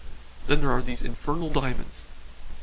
[0.47, 2.07] Then there are these infernal diamonds.